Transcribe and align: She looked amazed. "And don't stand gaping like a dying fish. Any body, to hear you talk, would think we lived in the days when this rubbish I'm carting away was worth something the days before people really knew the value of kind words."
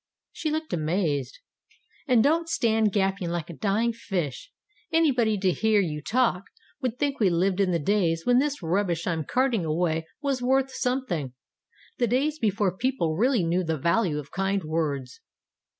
She 0.31 0.49
looked 0.49 0.73
amazed. 0.73 1.37
"And 2.07 2.23
don't 2.23 2.49
stand 2.49 2.91
gaping 2.91 3.29
like 3.29 3.51
a 3.51 3.55
dying 3.55 3.93
fish. 3.93 4.49
Any 4.91 5.11
body, 5.11 5.37
to 5.37 5.51
hear 5.51 5.79
you 5.79 6.01
talk, 6.01 6.45
would 6.81 6.97
think 6.97 7.19
we 7.19 7.29
lived 7.29 7.59
in 7.59 7.69
the 7.69 7.77
days 7.77 8.25
when 8.25 8.39
this 8.39 8.63
rubbish 8.63 9.05
I'm 9.05 9.23
carting 9.23 9.63
away 9.63 10.07
was 10.19 10.41
worth 10.41 10.71
something 10.73 11.33
the 11.99 12.07
days 12.07 12.39
before 12.39 12.75
people 12.75 13.15
really 13.15 13.43
knew 13.43 13.63
the 13.63 13.77
value 13.77 14.17
of 14.17 14.31
kind 14.31 14.63
words." 14.63 15.21